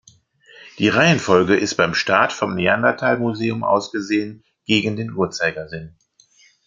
[0.79, 5.95] Die Reihenfolge ist beim Start vom Neanderthal Museum aus gesehen gegen den Uhrzeigersinn.